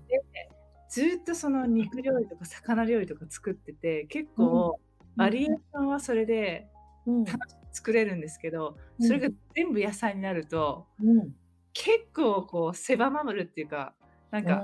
[0.92, 4.80] ずっとその肉料理とか魚料理とか作ってて結構
[5.16, 6.68] バリエーションはそれで
[7.08, 11.34] うん、楽しく作れるんですけど、うんそれが全部野菜になるとうん、
[11.74, 13.96] 結構こう狭まるっていうか
[14.30, 14.64] なんか、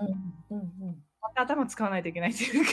[0.51, 2.63] うん、うん、また頭使わないといけないっていうう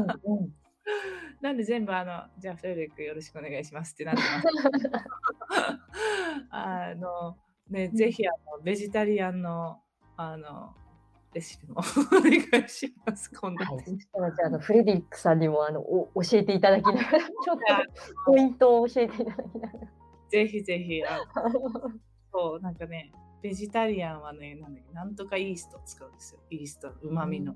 [0.00, 0.52] ん、か、うん、
[1.40, 4.90] なんで全部あのじゃあフレデリックよろしくお願いしますってなってます。
[6.50, 7.36] あの
[7.70, 7.96] ね、うん。
[7.96, 9.80] ぜひあのベジタリアンの
[10.16, 10.74] あの
[11.34, 11.82] レシピも
[12.16, 13.30] お願いします。
[13.30, 13.64] 今度。
[13.64, 13.84] はい、
[14.42, 17.60] ああのフレデリックさんにもあのお教えていただきながらちょっと
[18.26, 19.88] ポイントを教えていただきながら。
[20.30, 21.20] ぜひぜひ、あ
[22.32, 26.40] そう、なんかね、ベジタリアンはね、なんだっけなんとかイーストを使うんですよ。
[26.50, 27.54] イースト、うまみの。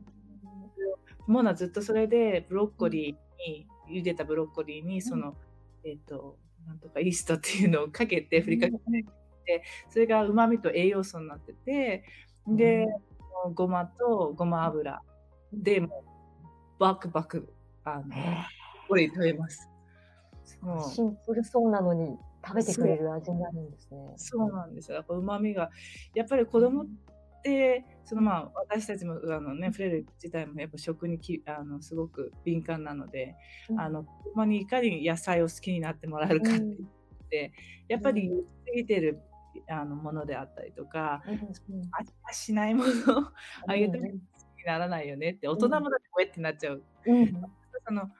[1.26, 5.36] モナずっとそれでブロッコリーに、茹でたブロッコリーに、その、
[5.84, 6.36] えっ、と、
[6.66, 8.72] なんとかイーストっていうのをかけて、ふりかけ
[9.44, 12.04] て、それがうまみと栄養素になってて、
[12.46, 12.86] で、
[13.54, 15.02] ごまとごま油
[15.52, 17.52] で、もうバクバク、
[17.84, 18.04] あの、
[18.88, 19.68] これ食べます。
[20.94, 24.12] シンプルそうなのに食べてくれる味になるんですね。
[24.16, 24.96] そうなんですよ。
[24.96, 25.70] やっぱ旨味が、
[26.14, 26.86] やっぱり子供っ
[27.42, 33.34] て、そのまあ私たちもあのねフレル自体もやっぱ食にきあのすごく敏感なので、
[33.68, 37.52] うんあの子供にいかに野菜を好きになってもらえるかって言って、
[37.88, 38.30] やっぱり
[38.66, 39.20] 過ぎてる
[39.68, 41.40] あのものであったりとか、うんうん
[41.92, 43.32] 味がしないものを
[43.66, 44.18] あげても好きに
[44.66, 46.82] ならないよねって、大人もだってこうやってなっちゃう。
[47.06, 47.42] うん。
[47.86, 48.10] その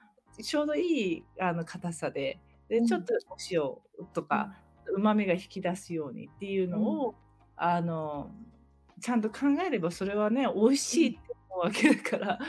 [0.41, 4.55] ちょうどいいあの硬さででちょっとお塩とか
[4.93, 7.15] うまみが引き出すようにっていうのを、
[7.55, 8.31] あの
[9.01, 12.39] ちゃんと考えればそれはね美味しいって思うわけだから、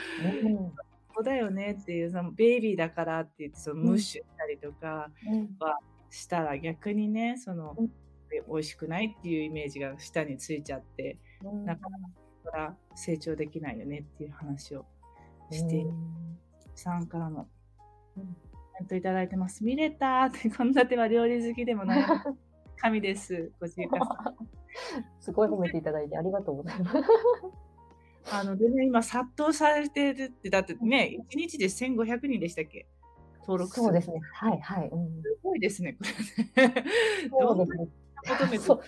[0.43, 0.71] うん。
[1.13, 5.09] そうだよねっていうそのベイビーだからって言ってそのムッシュしたりとか
[6.09, 7.91] したら逆にねその、うん
[8.47, 14.85] 美味しくないっていうイメージが舌についちゃってうんなかなから成長できないよねっていう話を
[15.51, 15.85] して、
[16.75, 17.47] さんからも
[18.17, 18.29] うんコ
[18.79, 19.63] メントいただいてます。
[19.63, 22.05] 見れたって、こんな手は料理好きでもない。
[22.77, 23.51] 神です。
[23.59, 24.35] ご自由かさん。
[25.19, 26.97] すごい褒めていただいてありがとうございます。
[28.33, 32.87] あの、でね、今殺到されてるって、だってね、1日で1500人でしたっけ？
[33.41, 34.19] 登録そうですね。
[34.33, 34.89] はいはい。
[34.89, 35.99] うんすごいですね、こ
[36.57, 36.85] れね。
[37.29, 37.87] そうですね。
[38.27, 38.81] 求めてそう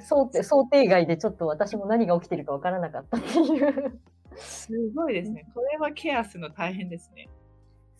[0.00, 4.00] 想定想定外でちょっと私も何が起きてるかわからなかったっていう。
[4.36, 5.46] すごいですね。
[5.54, 7.28] これはケアするの大変ですね。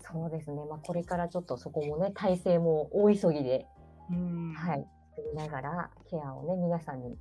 [0.01, 0.57] そうですね。
[0.69, 3.67] まあこれからちょっとそこもね体制も大急ぎで、
[4.11, 4.55] うん。
[4.55, 7.17] はい作りながらケアをね皆さんに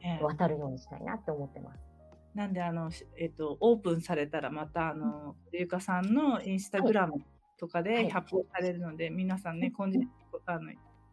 [0.00, 1.92] ね渡るようにしたいなって思ってます。
[2.34, 7.22] なんで、あの、しえっと、オープンされたら、また、あの、ゆかさんのインスタグラム
[7.58, 10.08] とかはいで発表されるので、皆さんね、今時
[10.46, 10.70] あの、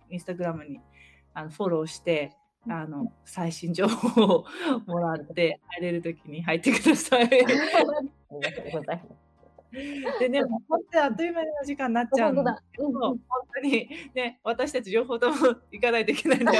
[0.09, 0.79] インスタグラムに
[1.39, 2.33] あのフォローして、
[2.67, 4.45] あの、最新情報を
[4.85, 7.29] もらって、入れるときに入ってください。
[10.19, 13.07] でね、本当にあっという間にお時間になっちゃうので本当だ。
[13.07, 13.19] うん本
[13.53, 15.35] 当にね、私たち両方とも
[15.71, 16.47] 行かないといけないんで、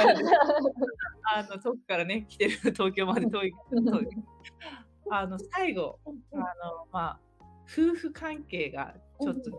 [1.34, 4.08] あの遠くからね、来てる東京まで遠い遠い。
[5.10, 7.20] あの最後、あのまあ、
[7.64, 9.56] 夫婦関係がちょっとね、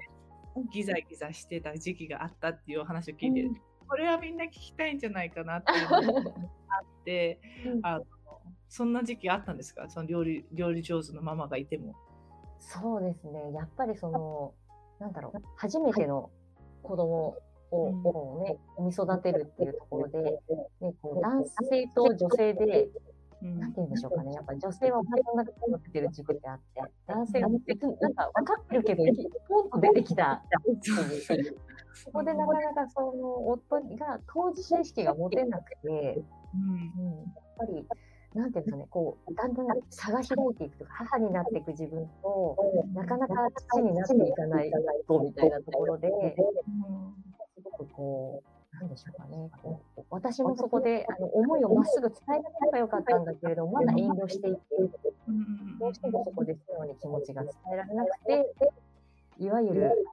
[0.71, 3.49] ギザギザしてた時期があったっていうお話を聞いて、
[3.91, 6.31] これはみんな聞きたいんじゃないかなっていうのが
[6.69, 7.41] あって、
[7.83, 8.05] あの
[8.69, 9.89] そんな時期あったんですか？
[9.89, 11.93] その料理料理上手のママがいても。
[12.57, 13.51] そうですね。
[13.53, 14.53] やっぱりその、
[14.99, 16.29] なんだろう、初めての
[16.83, 17.35] 子供
[17.71, 18.05] を,、うん。
[18.05, 20.21] をね、産み育てるっていうところで、
[20.79, 22.87] ね、こう男性と女性で、
[23.41, 23.59] うん。
[23.59, 29.03] なんて言うんでしょうかね、やっぱ女性はお腹の中に持ってる時期であって、男性がなんか分かってるけど、
[29.49, 30.43] ポンと出てきた。
[31.93, 36.23] そこでなかなかその夫が当事者意識が持てなくて、
[36.53, 36.71] うん。
[36.71, 37.85] うん、やっぱり、
[38.33, 42.57] なんていうんですかね、こう、だんだん差が開いていくとか、母になっていく自分と、
[42.93, 43.33] なかなか
[43.69, 44.71] 父になっていかない
[45.07, 46.09] とみたいなところで、
[47.55, 49.51] すごくこう、なんでしょうかね、
[50.09, 54.59] 私もそこであの思いをまっすぐ伝えなければよかったんだけれども、まだ遠慮していて、
[55.27, 55.77] うん。
[55.77, 58.49] どうしてもそこで素直に気持ちが伝えられなくて、
[59.39, 60.05] いわゆる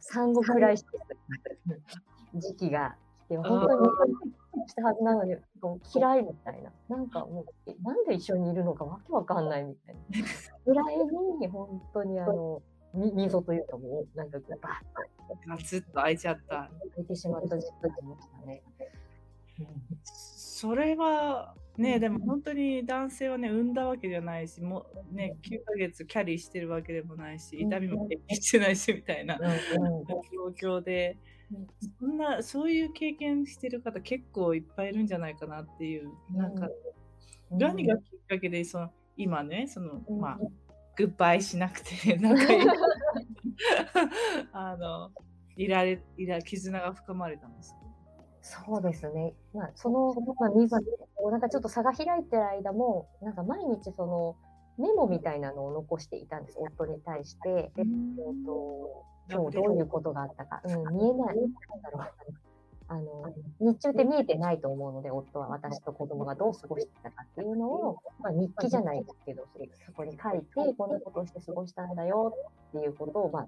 [0.00, 10.00] 産後クライシス時期が来て、本当にしたはずなのに、こう嫌いみたいな、なんかもう、えなんで一緒にいるのかわけわかんないみたいな。
[10.64, 10.96] ぐらい
[11.40, 12.62] に、本当にあの、
[12.94, 16.64] み溝というかもう、なんかバッガツッと開いちゃった。
[16.64, 18.62] と開いてしまった時期がありましたね。
[20.04, 29.38] それはね、でも本当に男性はね、産んだわけじゃないし、もうね、9ヶ月キャリーしてるわけでもないし、痛みも経験してないしみたいな
[30.58, 31.16] 状況で、
[32.00, 36.68] そんな、そういう経験してる方結構いっぱいいるんじゃないかなっていう、なんか、
[37.50, 37.58] うん。
[37.58, 40.38] 何がきっかけで、その、今ね、その、うんまあ、
[40.96, 42.42] グッバイしなくて、 なんか
[44.52, 45.12] あの、
[45.56, 47.77] いられ、いら、絆が深まれたんですか
[48.48, 49.34] そうですね。
[49.52, 50.74] まあ、その、まあ、水、
[51.30, 54.36] なんかちょっと差が開いてる間も、なんか毎日その、
[54.78, 57.70] メモみたいなのを残していたんです、夫に対して。
[57.76, 57.84] えっ
[58.46, 60.62] と、今日どういうことがあったか。
[60.64, 61.36] うん、見えない。
[61.36, 62.34] なんだろう。
[62.90, 69.46] あの、日中って見えてないと思うので、夫は私と子供がどう過ごしてたかっていうのを、まあ、日記じゃないですけど、
[69.84, 72.34] そこに書いて、こんなことをして過ごしたんだよ
[72.70, 73.46] っていうことを、ま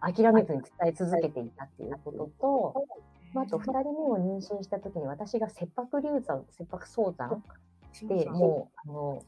[0.00, 2.86] あ、諦めずに伝え続けていたっていうことと、
[3.32, 7.42] まあ、あと2人目を妊娠した時に私が切迫流産、切迫早産
[8.02, 9.22] で、もう、あの、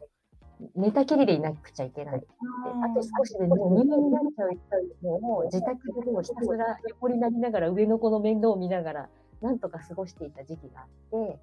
[0.74, 2.20] 寝たきりでいなくちゃいけない。
[2.20, 9.08] であと少しでもう入院になっちゃうのを自宅でもひたすら横になりながら上の子の面倒を見ながら
[9.40, 11.38] なんとか過ごしていた時期があって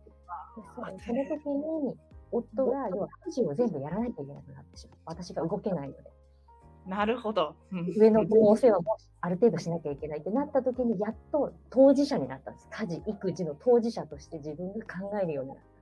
[1.05, 1.95] その時に
[2.31, 6.14] 夫が要は家事を全部やらなきゃいけなくなってしまう私が動けないので。
[6.87, 7.55] なるほど。
[7.97, 12.67] 上の子のお世話もある程度しなきゃいけないってなった時にやっと当事者になったんです。
[12.71, 15.75] 家事、育児の当事者として自分が考えるようになった。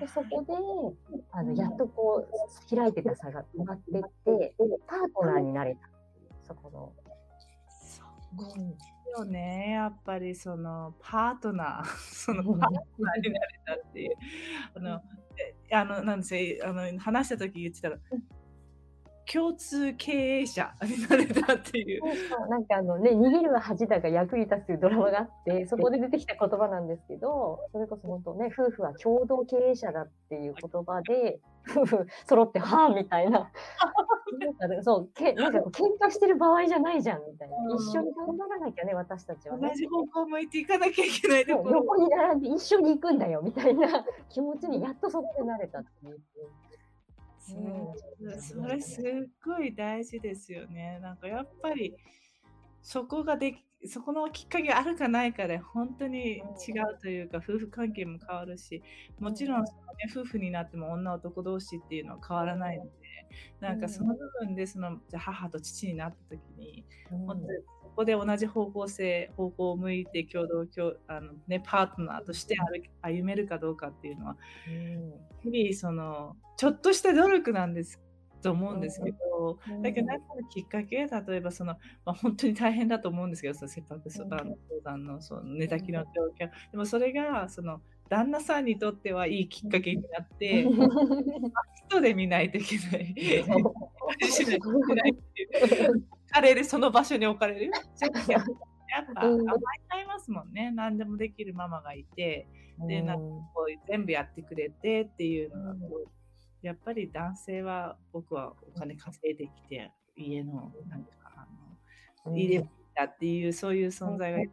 [0.00, 0.54] でそこで
[1.30, 4.54] あのやっとこう開いてた差が埋まっていって
[4.86, 5.88] パートナーになれた
[6.42, 6.92] そこの。
[7.80, 8.02] そ
[8.42, 12.58] うよねやっぱりそのパートナーそのパート
[12.98, 14.16] ナーになれたっていう
[14.74, 15.02] あの
[15.72, 17.98] あのなんですよあの話した時言ってたら
[19.30, 22.02] 共通経営者 になれたっていう。
[22.48, 33.50] なんかあのね、逃げるは恥だが役に立つというドラマがあって、そこで出てきた言葉なんですけど、それこそ本当ね、夫婦は共同経営者だっていう言葉で、夫婦揃って、はあみたいな。
[34.58, 37.56] なんかそう、けなんか喧嘩してる場合じゃないじゃんみたいな。
[37.74, 39.68] 一緒に頑張らなきゃね、私たちは、ね。
[39.68, 41.76] 同じ方向向いていかなきゃいけないところ。
[41.76, 46.20] 横に並んで一緒に行くんだよみたいな気持ちにやっとそこでなれたっていう。
[47.52, 48.36] う。
[48.36, 49.04] ん、それすっ
[49.44, 50.98] ごい大事ですよね。
[51.02, 51.94] なんかやっぱり
[52.82, 58.82] そこができそこのきっかけがあるかないかで本当に違うというか、夫婦関係も変わるし
[59.18, 62.90] もちろんその、ね、夫婦になっても女男同士っていうのは変わらないので
[63.60, 67.48] なんかその部分でそのじゃ母と父になった時に、本当に
[67.82, 72.56] そこで同じ方向性方向を向いて共同共あの、ね、パートナーとして
[73.02, 74.36] 歩めるかどうかっていうのは、
[75.42, 78.00] 日々そのちょっとした努力なんです
[78.44, 84.54] と思うんですけど、うん、だけど何かのきっかけ例えばその、まあ、本当に大変だと思うんですけどその切迫相談
[85.06, 86.50] のその寝たきの状況。
[86.70, 87.80] でもそれがその
[88.10, 90.64] 旦那さんにとってはいいきっかけになって、
[91.88, 93.14] 人で見ないといけない。
[96.34, 97.70] 彼でその場所に置かれる？
[98.90, 100.70] やっぱ甘えちゃいますもんね。
[100.72, 102.48] 何でもできるママがいて、
[102.88, 103.22] でなんか
[103.54, 114.52] こう全部やってくれてっていうのがこうやっぱり男性は僕はお金稼いできて家のなんかあの入れたっていうそういう存在が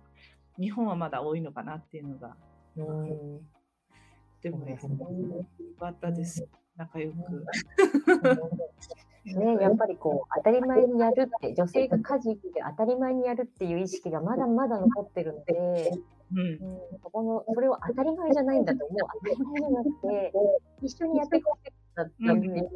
[0.59, 2.35] 日本はまだ多いのかなっていうのが。
[2.77, 3.41] うん、
[4.41, 5.45] でもね、よ
[5.79, 6.47] かったです。
[6.77, 7.45] 仲良く。
[9.23, 15.91] ね、やっぱりこう当たり前にやるって女性が家事って当たり前にやるっていう意識がまだまだ残ってるので、
[16.33, 16.59] うん、
[17.03, 20.33] そこのそれを当たり前じゃないんだと思う当たり前じゃなくて
[20.81, 22.69] 一緒にやっていこうだったっていう、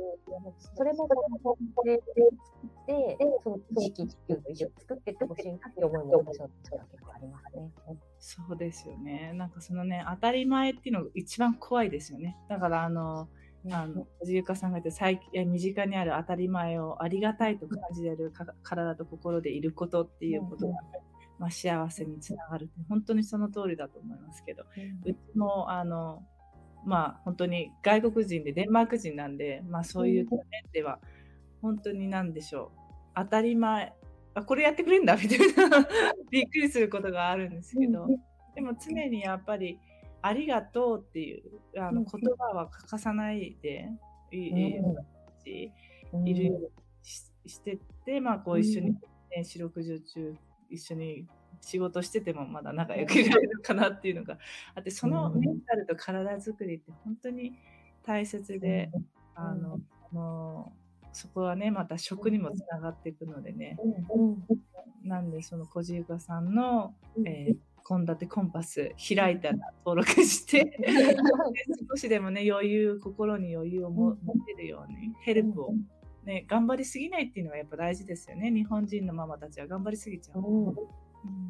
[0.75, 7.71] それもこので作って、その地域地球と一緒に作っていってほしいなって思いも私は結構ありますね。
[8.19, 9.31] そうですよね。
[9.35, 12.37] なんかそのね、当たり前っていうのが一番怖いですよね。
[12.49, 13.29] だからあの、
[13.71, 18.31] あの藤ゆさんが言って最近身近にある当たり前をありがたいと感じれる
[18.63, 20.73] 体と心でいることっていうことが、
[21.39, 24.63] まあ、幸せにつながるって本当にその通りだと思いますけど、
[25.05, 26.21] うちもあの
[26.85, 30.99] まあ本当に外国人でデンマーク人なんで、まあそういう面では
[31.61, 32.93] 本当に何でしょう。
[33.15, 33.93] 当たり前
[34.35, 35.87] あこれやってくれるんだみたいな。
[36.29, 38.07] びっくりすることがあるんですけど。
[38.53, 39.79] でも常にやっぱり
[40.25, 41.43] ありがとうっていう
[41.77, 43.91] あの言葉は欠かさないで
[44.31, 44.47] い,、
[46.25, 46.65] いるように
[47.45, 48.93] してって、まあこう一緒に、
[49.29, 50.35] ね、四六時中
[50.67, 51.27] 一緒に
[51.61, 54.39] 仕事しててもまだ仲良くいられるかなっていうのが
[54.73, 57.59] あってそのメンタルと体づくりって本当に
[58.03, 58.89] 大切で、
[59.35, 59.79] あの
[60.11, 63.77] もうそこはねまた食にもつながっていくのでね、
[65.03, 66.95] なんでその小じゆかさんの、
[67.27, 67.55] えー
[67.87, 70.77] 献立コンパス開いたら登録して
[71.89, 75.73] 少しでもね余裕心に余裕を持てるようにヘルプを、
[76.25, 80.41] ね、頑張りすぎないっていうのがやっぱ大事ですよね日本人のママたちは頑張りすぎちゃう。
[80.41, 80.75] うん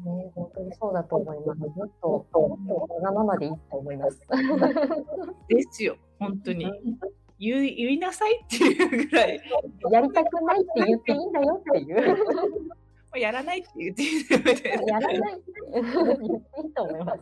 [0.04, 1.60] ね、本当にそうだと思います。
[1.60, 4.18] ずっと、わがままでいいと思います。
[5.48, 6.72] ですよ、本当に。
[7.38, 9.40] 言い言いなさいっていうぐらい。
[9.90, 12.16] やりたくないって言っていいんだよっていう。
[13.18, 14.26] やらないって言っていい
[14.86, 17.20] やらないいいと思います。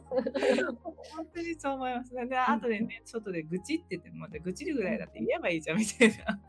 [1.15, 2.15] 本当にそう思います。
[2.15, 6.41] で、後でね、外で愚痴ってても、愚痴るぐらいだって言えばいいじゃんみたいな。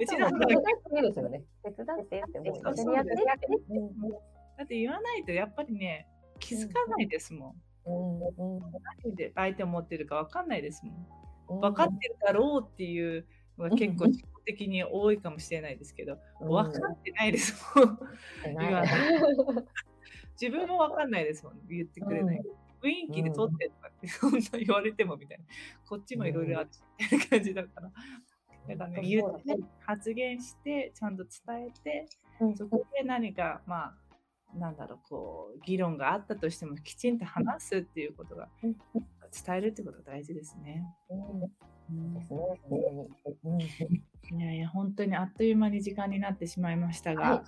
[0.00, 1.42] うちなんか手伝ってですよね。
[1.64, 3.24] 手伝ってって、もう一緒にやってって。
[4.58, 6.06] だって言わないとやっぱりね、
[6.40, 7.54] 気づかないですもん。
[9.04, 10.92] 何で相手を持ってるか分かんないですも
[11.56, 11.60] ん。
[11.60, 13.26] 分かってるだろうっていう
[13.56, 14.06] のが結構
[14.48, 17.98] 的に多いかもしれないですけど、分かってないですもん。
[20.40, 22.40] 自分も分かんないですもん、言ってくれない。
[22.80, 25.44] 雰囲気で撮ってとかって、そんな言われてもみたいな。
[25.86, 27.92] こっちもいろいろあるし、みたいな感じだから。
[28.68, 32.06] だからね、言って、発言して、ちゃんと伝えて、
[32.56, 33.94] そこで何か、まあ、
[34.56, 40.84] なんだろう、こう、議論があったとしても、きちんと話すっていうことが、伝えるってことが大事ですね。
[44.30, 47.42] いやいや、本当にあっという間に時間になってしまいましたが、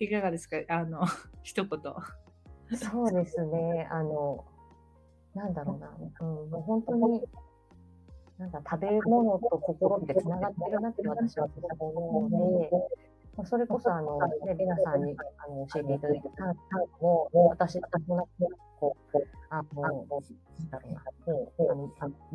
[0.00, 1.04] いかがですか、 あの、
[1.42, 1.80] 一言。
[2.76, 4.44] そうですね、あの、
[5.34, 7.24] なんだろうな、うん、もう本当に、
[8.38, 12.70] なんか食べ物と心ってつながってるなって私は思うので、
[13.36, 16.56] まあ、それこそあの、ね、レナさんにあの教えていただいたタン
[17.00, 18.28] も、私、私も
[18.80, 19.18] こう、
[19.50, 20.22] あの、もう、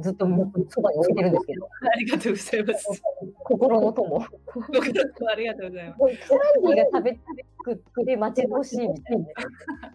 [0.02, 0.28] ずっと
[0.70, 1.66] そばに置いてるんですけど。
[1.66, 3.02] ありがとうございます。
[3.44, 4.22] 心の友。
[4.22, 4.28] あ
[5.36, 6.00] りがとうございます。
[6.00, 7.20] キャンディーが食べ
[7.64, 9.26] くくで待ち遠しいみたいな。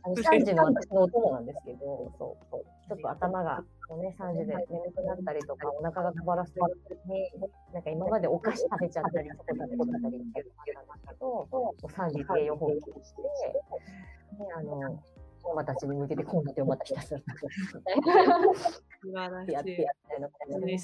[0.02, 3.62] あの3時の私のお供なんですけど、そうそうちょっと頭が、
[4.00, 6.60] ね、3時で眠くなったりとか、お腹が止まらせて、
[7.06, 7.30] ね、
[7.74, 10.42] なんか今までお菓子食べちゃったり、とか食べちゃったりってい
[10.72, 11.48] うのがあったんですけど、
[11.88, 15.02] 3時で予報器して、ね、あの、
[15.48, 18.36] ママたちに向けて献立をまたひたすら作るみたいな。
[18.54, 19.52] 素晴らしい。
[19.52, 20.78] やってやったりの感じで、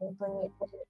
[0.00, 0.34] 本当に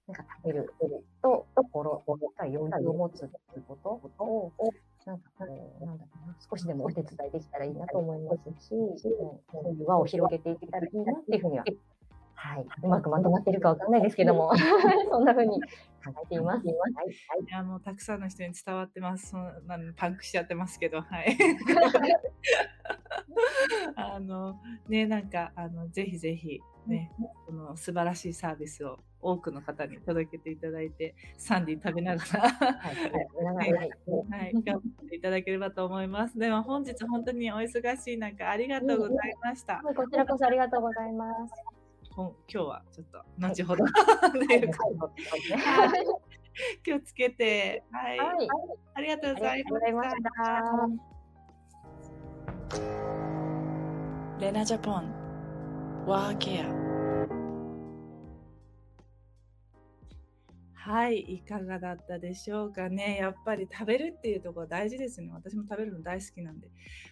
[0.07, 0.73] なんか食べる
[1.21, 2.01] と心が
[2.39, 3.89] 余裕を持つっていうこと
[4.23, 4.51] を、
[5.05, 5.85] なんかなんだろう
[6.27, 9.11] な、少しでもお手伝いできたらいいなと思いますし、そう
[9.73, 11.65] いう輪を広げていけたらいいなっていうふうには
[12.45, 14.51] はい、うまくまとまっているかわかんないですけども、
[15.09, 15.59] そんなふうに
[16.03, 16.67] 考えています。
[16.67, 17.07] はい、はい、
[17.43, 19.29] いやもうたくさんの人に伝わってます。
[19.29, 19.51] その
[19.95, 21.35] パンクしちゃってますけど、はい。
[23.95, 27.11] あのねなんかあのぜひぜひね、
[27.47, 32.95] この素晴らしいサービスを多くの方に届けていただいて、サンディ食べながら、はい、
[33.73, 36.37] はい、頑張っていただければと思います。
[36.37, 39.81] では本日本当にお忙しい中ありがとうございました。
[39.95, 41.74] こちらこそありがとうございます。
[42.15, 43.83] 今日はちょっと後ほど、
[46.83, 48.47] 気をつけて、はい、はい、
[48.93, 49.63] ありがとうござい
[49.93, 50.87] ました。
[54.39, 56.84] レナジャポンワーケア
[60.87, 63.17] はい、いかがだったでしょうかね。
[63.19, 65.31] やっぱり食べるっていうところ大事ですね。
[65.33, 66.69] 私も食べるの大好きなんで、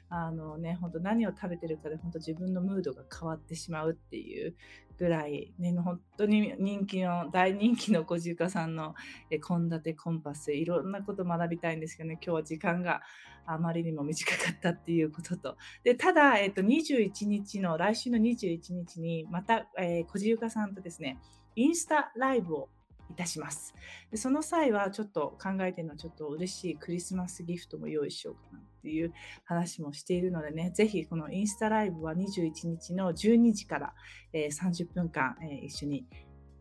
[0.10, 4.54] あのね、本当何を食べてるかで本当自分のムードが変わってしまうっていう
[5.00, 8.94] ぐらい、ね、本当に人気の、大人気の小中華さんの
[9.32, 13.02] 献立コンパス、いろんなこと学びたいんですけどね、今日は時間が
[13.48, 21.18] あまりにも短かったっていうことと、でただ、えっと、21日の、来週の21日に、また、えー、小中華さんとですね、
[21.56, 22.70] インスタライブを
[23.14, 23.74] いたします。
[24.12, 29.14] でその際はちょっと考えてるのはちょっと嬉しいクリスマスギフトも用意しようかなっていう
[29.46, 33.94] 話もしているのでね、ぜひこのインスタライブは21日の12時から、
[34.34, 36.06] えー、30分間、えー、一緒に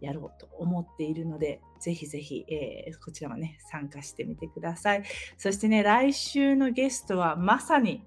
[0.00, 5.05] やろうと思っているので、ぜひぜひ、えー、こちらはね、参加してみてください。
[5.38, 8.05] そしてね、来週のゲストはまさに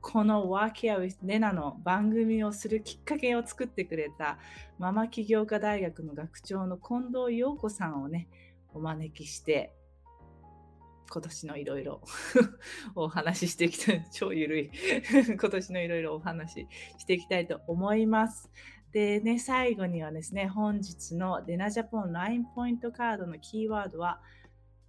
[0.00, 4.38] このワーキアウィスレナの番組をするきっかけを作ってくれた
[4.78, 8.28] ママ起業家大学の学長の近藤陽子さんをね、
[8.72, 9.74] お招きして、
[11.12, 12.00] 今年のいろいろ
[12.94, 13.92] お話ししてきた。
[14.10, 14.70] 超ゆるい
[15.38, 18.50] 今年のいろいろお話ししていきたいと思います。
[18.92, 24.20] でね、最後にはですね、本日のデナジャポン LINE ポイントカードのキーワードは、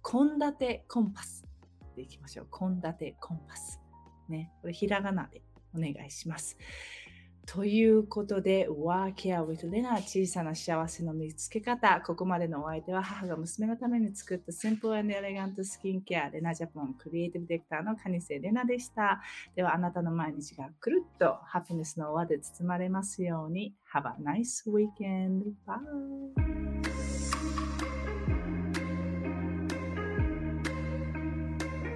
[0.02, 1.44] 献立コンパス
[1.94, 2.48] でいきましょう。
[2.50, 3.81] 献立コンパス。
[4.32, 4.50] ね。
[4.60, 5.42] これひらがなで
[5.76, 6.56] お願いします。
[7.44, 12.00] ということで、Work Care with Lena 小さな幸せの見つけ方。
[12.06, 19.20] ここまでのお相手は母が娘のために作った Simple and Elegant Skin Care レナジャポンクリエイティブディレクターのカニセレナでした。
[19.56, 23.74] ではあなたの毎日がくるっとハピネスの輪で包まれますように。
[23.92, 25.52] Have a nice weekend.
[25.66, 26.42] Bye!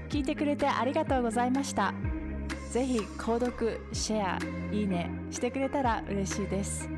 [0.09, 1.95] 聞いてくれてありがとうございました。
[2.73, 6.89] ぜひ購読、シェア、いいねしてくれたら嬉しいです。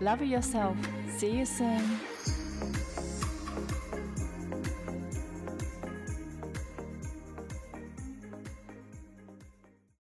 [0.00, 0.74] Love yourself.
[1.18, 2.37] See you soon.